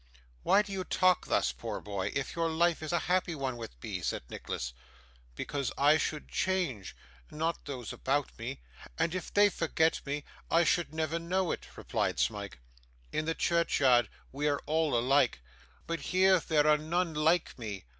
'Why 0.41 0.63
do 0.63 0.71
you 0.71 0.83
talk 0.83 1.27
thus, 1.27 1.51
poor 1.51 1.79
boy, 1.79 2.11
if 2.15 2.35
your 2.35 2.49
life 2.49 2.81
is 2.81 2.91
a 2.91 2.97
happy 3.05 3.35
one 3.35 3.55
with 3.55 3.75
me?' 3.83 4.01
said 4.01 4.23
Nicholas. 4.31 4.73
'Because 5.35 5.71
I 5.77 5.97
should 5.99 6.27
change; 6.27 6.95
not 7.29 7.65
those 7.65 7.93
about 7.93 8.35
me. 8.39 8.61
And 8.97 9.13
if 9.13 9.31
they 9.31 9.47
forgot 9.51 10.01
me, 10.03 10.23
I 10.49 10.63
should 10.63 10.91
never 10.91 11.19
know 11.19 11.51
it,' 11.51 11.67
replied 11.77 12.17
Smike. 12.17 12.57
'In 13.11 13.25
the 13.25 13.35
churchyard 13.35 14.09
we 14.31 14.47
are 14.47 14.63
all 14.65 14.97
alike, 14.97 15.39
but 15.85 15.99
here 15.99 16.39
there 16.39 16.65
are 16.65 16.79
none 16.79 17.13
like 17.13 17.59
me. 17.59 17.85